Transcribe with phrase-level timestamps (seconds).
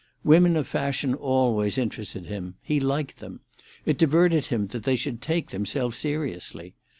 [0.23, 3.41] Women of fashion always interested him; he liked them;
[3.85, 6.73] it diverted him that they should take themselves seriously.